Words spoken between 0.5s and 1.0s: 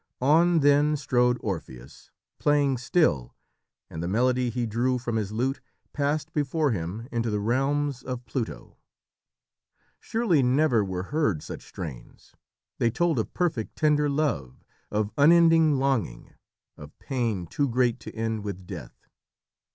then,